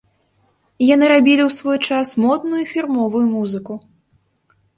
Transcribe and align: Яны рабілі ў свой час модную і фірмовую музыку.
Яны 0.93 1.05
рабілі 1.13 1.43
ў 1.45 1.51
свой 1.57 1.77
час 1.89 2.07
модную 2.25 2.59
і 2.63 2.67
фірмовую 2.73 3.23
музыку. 3.35 3.73